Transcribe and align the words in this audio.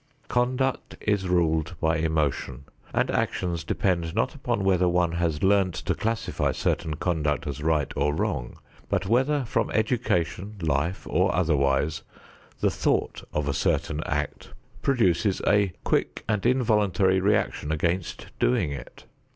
Conduct 0.29 0.95
is 0.99 1.29
ruled 1.29 1.75
by 1.79 1.97
emotion, 1.97 2.63
and 2.91 3.11
actions 3.11 3.63
depend 3.63 4.15
not 4.15 4.33
upon 4.33 4.63
whether 4.63 4.89
one 4.89 5.11
has 5.11 5.43
learned 5.43 5.75
to 5.75 5.93
classify 5.93 6.51
certain 6.53 6.95
conduct 6.95 7.45
as 7.45 7.61
right 7.61 7.93
or 7.95 8.11
wrong, 8.11 8.57
but 8.89 9.05
whether 9.05 9.45
from 9.45 9.69
education, 9.69 10.55
life 10.59 11.05
or 11.07 11.31
otherwise, 11.35 12.01
the 12.61 12.71
thought 12.71 13.21
of 13.31 13.47
a 13.47 13.53
certain 13.53 14.01
act 14.07 14.53
produces 14.81 15.39
a 15.45 15.71
quick 15.83 16.23
and 16.27 16.47
involuntary 16.47 17.19
reaction 17.19 17.71
against 17.71 18.25
doing 18.39 18.71
it. 18.71 19.05